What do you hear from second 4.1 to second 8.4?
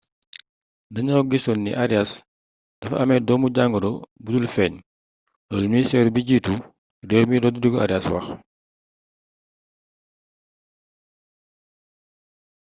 budul feeñ loolu ministëru bjiitu réew mi rodrigo arias wax